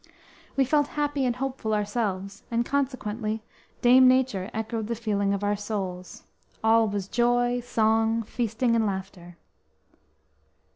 We 0.57 0.65
felt 0.65 0.87
happy 0.97 1.25
and 1.27 1.35
hopeful 1.35 1.75
ourselves, 1.75 2.41
and 2.49 2.65
consequently 2.65 3.43
Dame 3.83 4.07
Nature 4.07 4.49
echoed 4.51 4.87
the 4.87 4.95
feeling 4.95 5.31
of 5.31 5.43
our 5.43 5.55
souls. 5.55 6.23
All 6.63 6.87
was 6.87 7.07
joy, 7.07 7.59
song, 7.59 8.23
feasting 8.23 8.75
and 8.75 8.87
laughter. 8.87 9.37